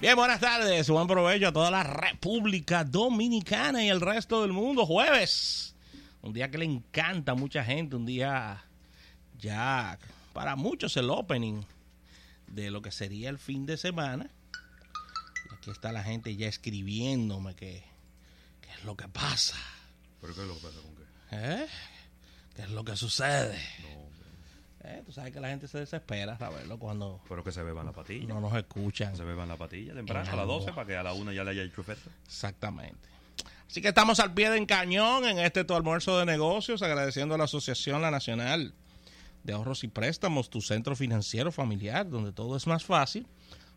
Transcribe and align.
Bien, 0.00 0.16
buenas 0.16 0.40
tardes, 0.40 0.88
buen 0.88 1.06
provecho 1.06 1.48
a 1.48 1.52
toda 1.52 1.70
la 1.70 1.82
República 1.82 2.84
Dominicana 2.84 3.84
y 3.84 3.90
el 3.90 4.00
resto 4.00 4.40
del 4.40 4.50
mundo. 4.50 4.86
Jueves, 4.86 5.74
un 6.22 6.32
día 6.32 6.50
que 6.50 6.56
le 6.56 6.64
encanta 6.64 7.32
a 7.32 7.34
mucha 7.34 7.62
gente, 7.62 7.96
un 7.96 8.06
día 8.06 8.64
ya 9.36 9.98
para 10.32 10.56
muchos 10.56 10.96
el 10.96 11.10
opening 11.10 11.64
de 12.46 12.70
lo 12.70 12.80
que 12.80 12.90
sería 12.90 13.28
el 13.28 13.38
fin 13.38 13.66
de 13.66 13.76
semana. 13.76 14.30
Y 15.50 15.54
aquí 15.54 15.70
está 15.70 15.92
la 15.92 16.02
gente 16.02 16.34
ya 16.34 16.48
escribiéndome 16.48 17.54
que, 17.54 17.84
qué 18.62 18.70
es 18.70 18.84
lo 18.84 18.96
que 18.96 19.06
pasa. 19.06 19.58
¿Pero 20.22 20.34
qué 20.34 20.40
es 20.40 20.48
lo 20.48 20.54
que 20.54 20.62
pasa 20.62 20.80
con 20.80 20.94
qué? 20.96 21.02
¿Eh? 21.32 21.66
¿Qué 22.56 22.62
es 22.62 22.70
lo 22.70 22.84
que 22.84 22.96
sucede? 22.96 23.60
No, 23.82 24.09
Eh, 25.00 25.04
Tú 25.06 25.12
sabes 25.12 25.32
que 25.32 25.40
la 25.40 25.48
gente 25.48 25.66
se 25.68 25.78
desespera, 25.78 26.36
verlo 26.36 26.78
cuando 26.78 27.20
Pero 27.28 27.42
que 27.42 27.52
se 27.52 27.62
beban 27.62 27.86
la 27.86 27.92
patilla. 27.92 28.26
no 28.28 28.40
nos 28.40 28.54
escuchan. 28.54 29.16
Se 29.16 29.24
beban 29.24 29.48
la 29.48 29.56
patilla 29.56 29.94
temprano, 29.94 30.30
a 30.30 30.36
las 30.36 30.46
12, 30.46 30.72
para 30.72 30.86
que 30.86 30.96
a 30.96 31.02
la 31.02 31.12
1 31.12 31.32
ya 31.32 31.44
le 31.44 31.50
haya 31.50 31.62
hecho 31.62 31.80
efecto. 31.80 32.10
Exactamente. 32.26 33.08
Así 33.68 33.80
que 33.80 33.88
estamos 33.88 34.18
al 34.18 34.34
pie 34.34 34.50
del 34.50 34.66
cañón 34.66 35.24
en 35.24 35.38
este 35.38 35.64
tu 35.64 35.74
almuerzo 35.74 36.18
de 36.18 36.26
negocios, 36.26 36.82
agradeciendo 36.82 37.36
a 37.36 37.38
la 37.38 37.44
Asociación 37.44 38.02
La 38.02 38.10
Nacional 38.10 38.74
de 39.44 39.52
Ahorros 39.52 39.84
y 39.84 39.88
Préstamos, 39.88 40.50
tu 40.50 40.60
centro 40.60 40.96
financiero 40.96 41.52
familiar, 41.52 42.08
donde 42.08 42.32
todo 42.32 42.56
es 42.56 42.66
más 42.66 42.84
fácil. 42.84 43.26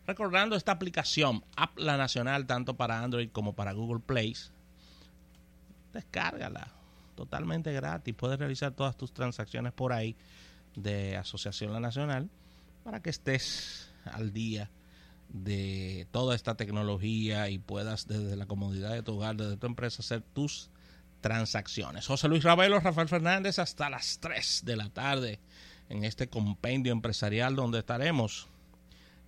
Recordando 0.06 0.56
esta 0.56 0.72
aplicación, 0.72 1.44
App 1.56 1.78
La 1.78 1.96
Nacional, 1.96 2.46
tanto 2.46 2.74
para 2.74 3.02
Android 3.02 3.30
como 3.30 3.54
para 3.54 3.72
Google 3.72 4.02
Play. 4.04 4.36
Descárgala, 5.92 6.68
totalmente 7.14 7.72
gratis. 7.72 8.14
Puedes 8.14 8.38
realizar 8.38 8.72
todas 8.72 8.96
tus 8.96 9.12
transacciones 9.14 9.72
por 9.72 9.92
ahí 9.92 10.16
de 10.76 11.16
Asociación 11.16 11.72
La 11.72 11.80
Nacional 11.80 12.30
para 12.82 13.00
que 13.00 13.10
estés 13.10 13.90
al 14.04 14.32
día 14.32 14.70
de 15.28 16.06
toda 16.10 16.34
esta 16.34 16.56
tecnología 16.56 17.48
y 17.48 17.58
puedas 17.58 18.06
desde 18.06 18.36
la 18.36 18.46
comodidad 18.46 18.92
de 18.92 19.02
tu 19.02 19.14
hogar, 19.14 19.36
desde 19.36 19.56
tu 19.56 19.66
empresa, 19.66 20.02
hacer 20.02 20.22
tus 20.22 20.70
transacciones. 21.20 22.06
José 22.06 22.28
Luis 22.28 22.44
Ravelo, 22.44 22.78
Rafael 22.80 23.08
Fernández, 23.08 23.58
hasta 23.58 23.90
las 23.90 24.18
3 24.20 24.62
de 24.64 24.76
la 24.76 24.90
tarde 24.90 25.40
en 25.88 26.04
este 26.04 26.28
compendio 26.28 26.92
empresarial 26.92 27.56
donde 27.56 27.78
estaremos 27.78 28.46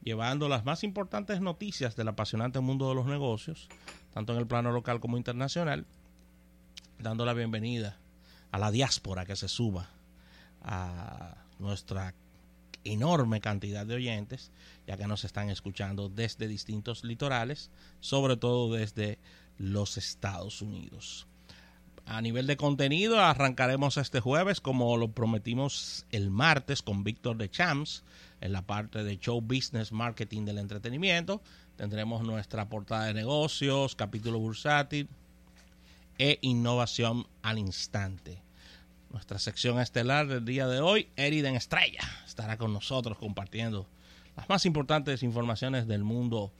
llevando 0.03 0.49
las 0.49 0.65
más 0.65 0.85
importantes 0.85 1.41
noticias 1.41 1.97
del 1.97 2.09
apasionante 2.09 2.61
mundo 2.61 2.89
de 2.89 2.95
los 2.95 3.07
negocios, 3.07 3.69
tanto 4.13 4.33
en 4.33 4.39
el 4.39 4.47
plano 4.47 4.71
local 4.71 5.01
como 5.01 5.17
internacional, 5.17 5.87
dando 6.99 7.25
la 7.25 7.33
bienvenida 7.33 7.99
a 8.53 8.59
la 8.59 8.71
diáspora 8.71 9.27
que 9.27 9.35
se 9.35 9.49
suba 9.49 9.96
a 10.67 11.37
nuestra 11.59 12.15
enorme 12.85 13.41
cantidad 13.41 13.87
de 13.87 13.95
oyentes, 13.95 14.51
ya 14.87 14.97
que 14.97 15.07
nos 15.07 15.25
están 15.25 15.49
escuchando 15.51 16.09
desde 16.09 16.49
distintos 16.49 17.05
litorales, 17.05 17.71
sobre 18.01 18.37
todo 18.37 18.73
desde 18.75 19.19
los 19.59 19.97
Estados 19.97 20.61
Unidos. 20.61 21.27
A 22.05 22.21
nivel 22.21 22.47
de 22.47 22.57
contenido, 22.57 23.21
arrancaremos 23.21 23.97
este 23.97 24.21
jueves, 24.21 24.61
como 24.61 24.97
lo 24.97 25.09
prometimos 25.09 26.07
el 26.13 26.31
martes, 26.31 26.83
con 26.83 27.03
Víctor 27.03 27.37
de 27.37 27.51
Champs, 27.51 28.05
en 28.41 28.53
la 28.53 28.63
parte 28.63 29.03
de 29.03 29.19
Show 29.19 29.41
Business 29.41 29.91
Marketing 29.91 30.45
del 30.45 30.59
entretenimiento. 30.59 31.41
Tendremos 31.77 32.23
nuestra 32.23 32.69
portada 32.69 33.07
de 33.07 33.15
negocios, 33.15 33.97
capítulo 33.97 34.39
bursátil 34.39 35.09
e 36.19 36.39
innovación 36.43 37.27
al 37.43 37.59
instante. 37.59 38.46
Nuestra 39.17 39.39
sección 39.39 39.81
estelar 39.81 40.29
del 40.29 40.45
día 40.45 40.69
de 40.69 40.83
hoy, 40.83 41.09
Eriden 41.17 41.57
Estrella, 41.57 42.03
estará 42.27 42.59
con 42.59 42.75
nosotros 42.75 43.17
compartiendo 43.17 43.89
las 44.37 44.47
más 44.51 44.67
importantes 44.67 45.23
informaciones 45.23 45.87
del 45.87 46.05
mundo 46.05 46.53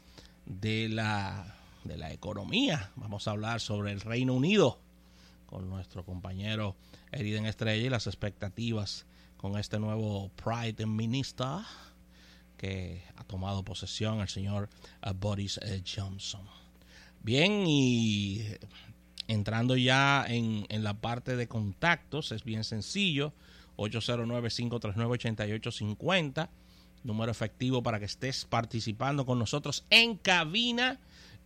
de 0.47 0.89
la, 0.89 1.55
de 1.85 1.99
la 1.99 2.15
economía. 2.15 2.93
Vamos 2.97 3.29
a 3.29 3.33
hablar 3.33 3.61
sobre 3.61 3.93
el 3.93 4.01
Reino 4.01 4.33
Unido 4.33 4.81
con 5.45 5.69
nuestro 5.69 6.03
compañero 6.07 6.77
Eriden 7.13 7.45
Estrella 7.45 7.89
y 7.89 7.91
las 7.91 8.07
expectativas 8.07 9.05
con 9.37 9.59
este 9.59 9.79
nuevo 9.79 10.31
Prime 10.31 10.87
Minister 10.87 11.59
que 12.57 13.03
ha 13.17 13.25
tomado 13.25 13.65
posesión 13.65 14.21
el 14.21 14.31
señor 14.31 14.71
eh, 15.03 15.13
Boris 15.15 15.61
eh, 15.63 15.83
Johnson. 15.87 16.49
Bien, 17.23 17.67
y 17.67 18.47
entrando 19.29 19.77
ya 19.77 20.25
en, 20.27 20.67
en 20.69 20.85
la 20.85 20.95
parte 20.95 21.37
de 21.37 21.49
contactos, 21.49 22.33
es 22.33 22.45
bien 22.45 22.65
sencillo, 22.65 23.33
809-539-8850, 23.77 26.49
número 27.05 27.31
efectivo 27.31 27.83
para 27.83 27.99
que 27.99 28.07
estés 28.07 28.45
participando 28.45 29.25
con 29.27 29.39
nosotros 29.39 29.85
en 29.91 30.17
cabina. 30.17 31.01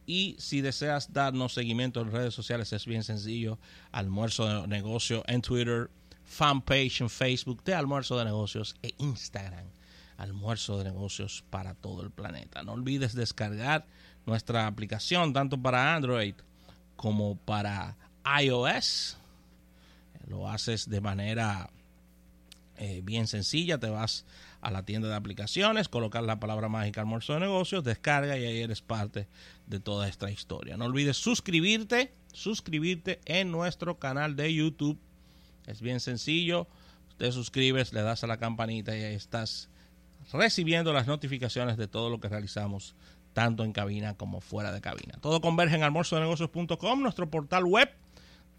Y 0.07 0.37
si 0.39 0.61
deseas 0.61 1.13
darnos 1.13 1.55
seguimiento 1.55 2.01
en 2.01 2.11
redes 2.11 2.35
sociales, 2.35 2.73
es 2.73 2.87
bien 2.87 3.05
sencillo. 3.05 3.59
Almuerzo 3.93 4.62
de 4.62 4.67
negocio 4.67 5.23
en 5.27 5.43
Twitter, 5.43 5.91
fanpage 6.25 7.03
en 7.03 7.11
Facebook 7.11 7.62
de 7.65 7.75
Almuerzo 7.75 8.19
de 8.19 8.25
Negocios 8.25 8.75
e 8.83 8.95
Instagram. 8.99 9.67
Almuerzo 10.17 10.79
de 10.79 10.85
Negocios 10.85 11.45
para 11.51 11.75
todo 11.75 12.03
el 12.03 12.11
planeta. 12.11 12.62
No 12.62 12.73
olvides 12.73 13.15
descargar 13.15 13.87
nuestra 14.27 14.67
aplicación 14.67 15.33
tanto 15.33 15.61
para 15.61 15.95
Android 15.95 16.35
como 17.00 17.38
para 17.38 17.97
iOS. 18.43 19.16
Lo 20.27 20.50
haces 20.50 20.87
de 20.91 21.00
manera 21.00 21.71
eh, 22.77 23.00
bien 23.03 23.27
sencilla. 23.27 23.78
Te 23.78 23.88
vas 23.88 24.27
a 24.61 24.71
la 24.71 24.84
tienda 24.84 25.09
de 25.09 25.15
aplicaciones, 25.15 25.88
colocar 25.88 26.22
la 26.25 26.38
palabra 26.38 26.69
mágica 26.69 27.00
almuerzo 27.00 27.33
de 27.33 27.41
negocios, 27.41 27.84
descarga 27.84 28.37
y 28.37 28.44
ahí 28.44 28.59
eres 28.61 28.83
parte 28.83 29.28
de 29.66 29.81
toda 29.81 30.09
esta 30.09 30.31
historia. 30.31 30.77
No 30.77 30.84
olvides 30.84 31.16
suscribirte, 31.16 32.12
suscribirte 32.34 33.19
en 33.25 33.50
nuestro 33.50 33.99
canal 33.99 34.37
de 34.37 34.53
YouTube. 34.53 34.99
Es 35.67 35.81
bien 35.81 36.00
sencillo. 36.00 36.67
Te 37.17 37.32
suscribes, 37.32 37.94
le 37.94 38.03
das 38.03 38.25
a 38.25 38.27
la 38.27 38.37
campanita 38.37 38.94
y 38.94 39.05
ahí 39.05 39.15
estás 39.15 39.71
recibiendo 40.34 40.93
las 40.93 41.06
notificaciones 41.06 41.78
de 41.78 41.88
todo 41.88 42.11
lo 42.11 42.21
que 42.21 42.28
realizamos 42.28 42.94
tanto 43.33 43.65
en 43.65 43.73
cabina 43.73 44.15
como 44.17 44.41
fuera 44.41 44.73
de 44.73 44.81
cabina. 44.81 45.15
Todo 45.21 45.41
converge 45.41 45.77
en 45.77 45.83
almuerzodenegocios.com, 45.83 47.03
nuestro 47.03 47.31
portal 47.31 47.65
web, 47.65 47.91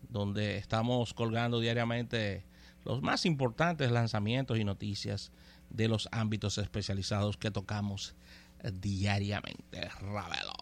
donde 0.09 0.57
estamos 0.57 1.13
colgando 1.13 1.59
diariamente 1.59 2.45
los 2.83 3.01
más 3.01 3.25
importantes 3.25 3.91
lanzamientos 3.91 4.57
y 4.57 4.63
noticias 4.63 5.31
de 5.69 5.87
los 5.87 6.09
ámbitos 6.11 6.57
especializados 6.57 7.37
que 7.37 7.51
tocamos 7.51 8.15
diariamente. 8.73 9.89
Ravelo. 9.99 10.53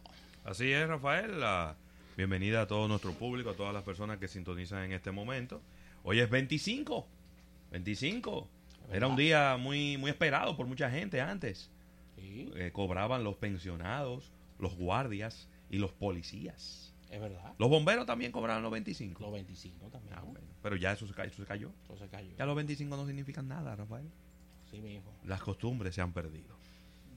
Así 0.43 0.71
es, 0.71 0.87
Rafael. 0.87 1.39
La 1.39 1.75
bienvenida 2.17 2.61
a 2.61 2.67
todo 2.67 2.87
nuestro 2.87 3.13
público, 3.13 3.51
a 3.51 3.55
todas 3.55 3.73
las 3.73 3.83
personas 3.83 4.17
que 4.17 4.27
sintonizan 4.27 4.83
en 4.83 4.93
este 4.93 5.11
momento. 5.11 5.61
Hoy 6.03 6.19
es 6.19 6.29
25. 6.29 7.07
25. 7.71 8.49
Era 8.91 9.07
un 9.07 9.15
día 9.15 9.57
muy, 9.57 9.97
muy 9.97 10.09
esperado 10.09 10.55
por 10.55 10.65
mucha 10.65 10.89
gente 10.89 11.21
antes. 11.21 11.69
Sí, 12.19 12.51
Eh, 12.55 12.71
cobraban 12.71 13.23
los 13.23 13.35
pensionados, 13.37 14.31
los 14.59 14.75
guardias 14.75 15.47
y 15.69 15.77
los 15.77 15.91
policías. 15.93 16.93
es 17.09 17.19
verdad. 17.19 17.53
Los 17.57 17.69
bomberos 17.69 18.05
también 18.05 18.31
cobraban 18.31 18.61
los 18.61 18.71
25. 18.71 19.23
Los 19.23 19.31
25 19.33 19.87
también. 19.87 20.13
Ah, 20.15 20.21
bueno. 20.21 20.45
Pero 20.61 20.75
ya 20.75 20.91
eso 20.91 21.07
se, 21.07 21.13
ca- 21.15 21.23
eso 21.23 21.37
se 21.41 21.45
cayó. 21.47 21.71
Eso 21.85 21.97
se 21.97 22.07
cayó. 22.07 22.29
Ya 22.37 22.45
los 22.45 22.55
25 22.55 22.95
no 22.95 23.07
significan 23.07 23.47
nada, 23.47 23.75
Rafael. 23.75 24.07
Sí, 24.69 24.79
mi 24.79 24.93
hijo. 24.95 25.11
Las 25.25 25.41
costumbres 25.41 25.95
se 25.95 26.01
han 26.01 26.13
perdido. 26.13 26.55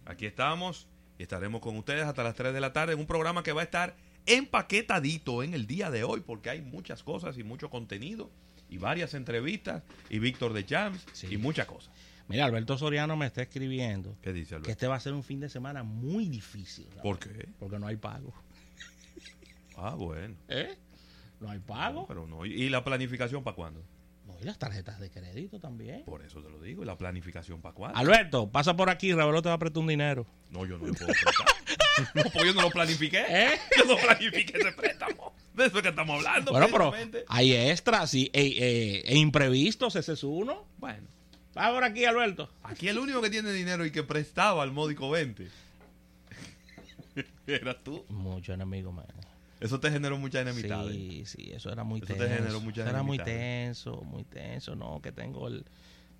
Aquí 0.07 0.25
estamos 0.25 0.87
y 1.19 1.23
estaremos 1.25 1.61
con 1.61 1.77
ustedes 1.77 2.05
hasta 2.07 2.23
las 2.25 2.35
3 2.35 2.55
de 2.55 2.61
la 2.61 2.73
tarde 2.73 2.95
en 2.95 3.01
un 3.01 3.07
programa 3.07 3.43
que 3.43 3.53
va 3.53 3.61
a 3.61 3.65
estar 3.65 3.95
empaquetadito 4.25 5.43
en 5.43 5.55
el 5.55 5.67
día 5.67 5.91
de 5.91 6.05
hoy 6.05 6.21
porque 6.21 6.51
hay 6.51 6.61
muchas 6.63 7.03
cosas 7.03 7.37
y 7.39 7.43
mucho 7.43 7.71
contenido 7.71 8.31
y 8.71 8.79
varias 8.79 9.15
entrevistas 9.15 9.83
y 10.09 10.19
Víctor 10.19 10.53
de 10.53 10.65
Sí. 11.13 11.27
y 11.31 11.37
muchas 11.37 11.67
cosas. 11.67 11.93
Mira, 12.33 12.47
Alberto 12.47 12.79
Soriano 12.79 13.17
me 13.17 13.27
está 13.27 13.43
escribiendo 13.43 14.17
¿Qué 14.23 14.33
dice 14.33 14.49
que 14.51 14.55
Alberto? 14.57 14.71
este 14.71 14.87
va 14.87 14.97
a 14.97 15.01
ser 15.01 15.13
un 15.13 15.23
fin 15.23 15.39
de 15.39 15.49
semana 15.49 15.83
muy 15.83 16.29
difícil. 16.29 16.87
Rafael, 16.87 17.03
¿Por 17.03 17.19
qué? 17.19 17.49
Porque 17.59 17.79
no 17.79 17.87
hay 17.87 17.97
pago. 17.97 18.33
Ah, 19.77 19.95
bueno. 19.95 20.35
¿Eh? 20.49 20.77
No 21.41 21.51
hay 21.51 21.59
pago. 21.59 22.07
Pero 22.07 22.27
no. 22.27 22.47
¿Y 22.47 22.69
la 22.69 22.83
planificación 22.85 23.43
para 23.45 23.55
cuándo? 23.55 23.83
No, 24.27 24.35
y 24.41 24.45
las 24.45 24.59
tarjetas 24.59 24.99
de 25.01 25.11
crédito 25.11 25.59
también. 25.59 26.05
Por 26.05 26.23
eso 26.23 26.41
te 26.43 26.49
lo 26.49 26.61
digo. 26.61 26.83
¿Y 26.83 26.87
la 26.87 26.97
planificación 26.97 27.61
para 27.61 27.75
cuándo? 27.75 27.99
Alberto, 27.99 28.51
pasa 28.51 28.75
por 28.77 28.89
aquí, 28.89 29.13
Ravelo 29.13 29.43
te 29.43 29.49
va 29.49 29.57
a 29.57 29.59
prestar 29.59 29.81
un 29.81 29.89
dinero. 29.89 30.27
No, 30.51 30.65
yo 30.65 30.79
no 30.79 30.87
lo 30.87 30.95
puedo 30.95 31.13
prestar. 31.13 31.47
no, 32.15 32.23
pues 32.33 32.45
yo 32.47 32.55
no 32.55 32.63
lo 32.63 32.71
planifiqué. 32.71 33.25
¿Eh? 33.29 33.59
Yo 33.79 33.85
no 33.85 33.97
planifiqué 34.01 34.59
ese 34.59 34.73
préstamo. 34.73 35.35
De 35.55 35.67
eso 35.67 35.77
es 35.77 35.83
que 35.83 35.89
estamos 35.91 36.17
hablando. 36.17 36.53
Bueno, 36.53 36.69
pero 36.71 36.93
hay 37.29 37.53
extras 37.55 38.15
y, 38.15 38.31
e, 38.33 38.41
e- 38.43 39.01
e 39.13 39.19
imprevistos, 39.19 39.97
ese 39.97 40.15
es 40.15 40.25
uno. 40.25 40.65
Bueno. 40.79 41.07
Va 41.57 41.71
por 41.73 41.85
aquí, 41.85 42.05
Alberto. 42.05 42.49
Aquí 42.63 42.89
el 42.89 42.99
único 42.99 43.21
que 43.21 43.29
tiene 43.31 43.53
dinero 43.53 43.85
y 43.85 43.91
que 43.91 44.03
prestaba 44.03 44.63
al 44.63 44.73
módico 44.73 45.11
20 45.11 45.49
eras 47.47 47.77
tú. 47.85 48.05
Mucho 48.09 48.53
enemigo, 48.55 48.93
man. 48.93 49.07
Eso 49.61 49.79
te 49.79 49.91
generó 49.91 50.19
mucha 50.19 50.41
enemistad. 50.41 50.89
¿eh? 50.91 50.93
Sí, 50.95 51.23
sí, 51.27 51.51
eso 51.53 51.71
era 51.71 51.85
muy 51.85 51.99
Eso 51.99 52.07
te 52.09 52.15
tenso. 52.15 52.35
generó 52.37 52.61
muchas 52.61 52.85
Eso 52.87 52.91
era 52.91 53.03
muy 53.03 53.17
enemistades. 53.17 53.77
tenso, 53.85 54.03
muy 54.03 54.25
tenso, 54.25 54.75
no, 54.75 55.01
que 55.03 55.13
tengo 55.13 55.47
el 55.49 55.65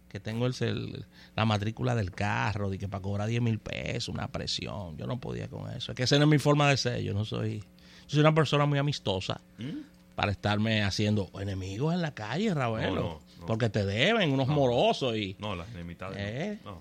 que 0.09 0.21
tengo 0.21 0.47
el, 0.47 0.55
el- 0.61 1.07
la 1.35 1.47
matrícula 1.47 1.95
del 1.95 2.11
carro, 2.11 2.69
de 2.69 2.77
que 2.77 2.87
para 2.87 3.01
cobrar 3.01 3.27
10 3.29 3.41
mil 3.41 3.59
pesos, 3.59 4.11
una 4.11 4.29
presión. 4.29 4.95
Yo 4.99 5.07
no 5.07 5.19
podía 5.19 5.49
con 5.49 5.71
eso. 5.71 5.93
Es 5.93 5.97
que 5.97 6.03
esa 6.03 6.19
no 6.19 6.25
es 6.25 6.29
mi 6.31 6.39
forma 6.39 6.69
de 6.69 6.77
ser. 6.77 7.01
Yo 7.03 7.15
no 7.15 7.25
soy. 7.25 7.61
Yo 7.61 8.09
soy 8.09 8.21
una 8.21 8.35
persona 8.35 8.67
muy 8.67 8.79
amistosa 8.79 9.41
¿Mm? 9.59 9.79
Para 10.15 10.33
estarme 10.33 10.83
haciendo 10.83 11.31
enemigos 11.41 11.95
en 11.95 12.03
la 12.03 12.15
calle, 12.15 12.53
Ravelo. 12.55 12.95
No, 12.95 13.03
no, 13.03 13.21
no. 13.41 13.47
Porque 13.47 13.71
te 13.71 13.85
deben, 13.85 14.31
unos 14.33 14.49
morosos 14.49 15.17
y. 15.17 15.37
No, 15.39 15.57
las 15.57 15.69
enemistades. 15.71 16.17
Eh. 16.19 16.59
No. 16.65 16.81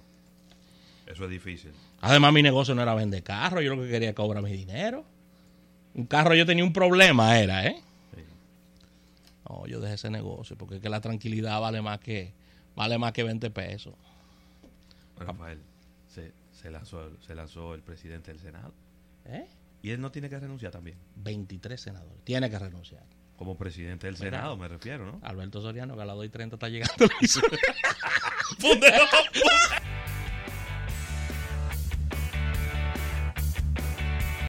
Eso 1.07 1.25
es 1.25 1.29
difícil. 1.29 1.71
Además, 2.01 2.33
mi 2.33 2.41
negocio 2.41 2.73
no 2.73 2.81
era 2.81 2.95
vender 2.95 3.23
carro, 3.23 3.61
yo 3.61 3.75
lo 3.75 3.81
que 3.83 3.89
quería 3.89 4.09
era 4.09 4.15
cobrar 4.15 4.43
mi 4.43 4.51
dinero. 4.51 5.05
Un 5.93 6.05
carro, 6.05 6.33
yo 6.35 6.45
tenía 6.45 6.63
un 6.63 6.73
problema, 6.73 7.37
era, 7.37 7.65
¿eh? 7.65 7.81
Sí. 8.15 8.21
No, 9.49 9.67
yo 9.67 9.81
dejé 9.81 9.95
ese 9.95 10.09
negocio 10.09 10.57
porque 10.57 10.75
es 10.75 10.81
que 10.81 10.89
la 10.89 11.01
tranquilidad 11.01 11.59
vale 11.59 11.81
más 11.81 11.99
que 11.99 12.33
vale 12.75 12.97
más 12.97 13.11
que 13.11 13.23
20 13.23 13.49
pesos. 13.51 13.93
Rafael, 15.17 15.59
se, 16.07 16.31
se 16.53 16.71
lanzó, 16.71 17.11
se 17.21 17.35
lanzó 17.35 17.75
el 17.75 17.81
presidente 17.81 18.31
del 18.31 18.39
Senado. 18.39 18.73
¿Eh? 19.25 19.47
Y 19.83 19.91
él 19.91 20.01
no 20.01 20.11
tiene 20.11 20.29
que 20.29 20.39
renunciar 20.39 20.71
también. 20.71 20.97
23 21.17 21.79
senadores. 21.79 22.23
Tiene 22.23 22.49
que 22.49 22.57
renunciar. 22.57 23.03
Como 23.41 23.57
presidente 23.57 24.05
del. 24.05 24.17
Senado, 24.17 24.55
me 24.55 24.67
refiero, 24.67 25.03
¿no? 25.03 25.19
Alberto 25.23 25.61
Soriano, 25.61 25.95
que 25.95 26.03
a 26.03 26.05
las 26.05 26.15
2 26.15 26.25
y 26.25 26.29
30 26.29 26.57
está 26.57 26.69
llegando. 26.69 26.93